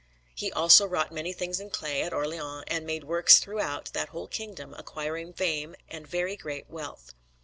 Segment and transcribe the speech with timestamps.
[0.33, 4.27] He also wrought many things in clay at Orleans and made works throughout that whole
[4.27, 7.13] kingdom, acquiring fame and very great wealth.